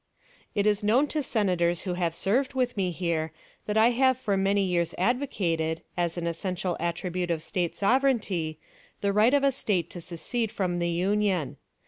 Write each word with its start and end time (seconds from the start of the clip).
"It 0.55 0.65
is 0.65 0.83
known 0.83 1.05
to 1.09 1.21
Senators 1.21 1.81
who 1.81 1.93
have 1.93 2.15
served 2.15 2.55
with 2.55 2.75
me 2.75 2.89
here 2.89 3.31
that 3.67 3.77
I 3.77 3.91
have 3.91 4.17
for 4.17 4.35
many 4.35 4.63
years 4.63 4.95
advocated, 4.97 5.83
as 5.95 6.17
an 6.17 6.25
essential 6.25 6.75
attribute 6.79 7.29
of 7.29 7.43
State 7.43 7.75
sovereignty, 7.75 8.57
the 9.01 9.13
right 9.13 9.35
of 9.35 9.43
a 9.43 9.51
State 9.51 9.91
to 9.91 10.01
secede 10.01 10.51
from 10.51 10.79
the 10.79 10.89
Union. 10.89 11.57